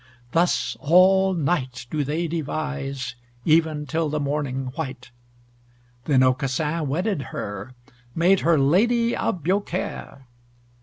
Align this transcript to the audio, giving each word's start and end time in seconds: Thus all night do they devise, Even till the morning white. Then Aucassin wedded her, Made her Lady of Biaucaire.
Thus 0.31 0.75
all 0.79 1.35
night 1.35 1.85
do 1.91 2.03
they 2.03 2.27
devise, 2.27 3.13
Even 3.45 3.85
till 3.85 4.09
the 4.09 4.19
morning 4.19 4.71
white. 4.73 5.11
Then 6.05 6.23
Aucassin 6.23 6.87
wedded 6.87 7.21
her, 7.29 7.75
Made 8.15 8.39
her 8.39 8.57
Lady 8.57 9.15
of 9.15 9.43
Biaucaire. 9.43 10.25